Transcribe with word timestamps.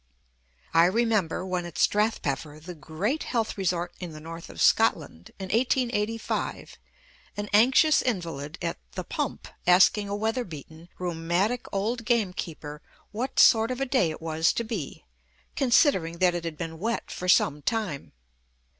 I 0.73 0.85
remember, 0.85 1.45
when 1.45 1.63
at 1.67 1.77
Strathpeffer, 1.77 2.59
the 2.59 2.73
great 2.73 3.21
health 3.21 3.55
resort 3.55 3.93
in 3.99 4.13
the 4.13 4.19
North 4.19 4.49
of 4.49 4.59
Scotland, 4.59 5.29
in 5.37 5.49
1885, 5.49 6.79
an 7.37 7.47
anxious 7.53 8.01
invalid 8.01 8.57
at 8.63 8.79
"The 8.93 9.03
Pump" 9.03 9.47
asking 9.67 10.09
a 10.09 10.15
weather 10.15 10.43
beaten, 10.43 10.89
rheumatic 10.97 11.67
old 11.71 12.03
gamekeeper 12.03 12.81
what 13.11 13.37
sort 13.39 13.69
of 13.69 13.79
a 13.79 13.85
day 13.85 14.09
it 14.09 14.23
was 14.23 14.51
to 14.53 14.63
be, 14.63 15.05
considering 15.55 16.17
that 16.17 16.33
it 16.33 16.45
had 16.45 16.57
been 16.57 16.79
wet 16.79 17.11
for 17.11 17.29
some 17.29 17.61
time. 17.61 18.13